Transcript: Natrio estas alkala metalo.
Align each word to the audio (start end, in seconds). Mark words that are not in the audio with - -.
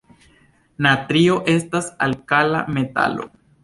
Natrio 0.85 1.37
estas 1.55 1.93
alkala 2.09 2.67
metalo. 2.77 3.35